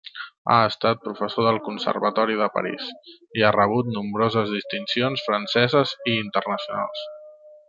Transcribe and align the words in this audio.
Ha 0.51 0.55
estat 0.67 1.01
professor 1.07 1.45
del 1.47 1.59
Conservatori 1.67 2.37
de 2.41 2.47
París 2.55 2.87
i 3.41 3.45
ha 3.49 3.53
rebut 3.59 3.93
nombroses 3.99 4.51
distincions 4.57 5.27
franceses 5.29 5.95
i 6.03 6.17
internacionals. 6.27 7.09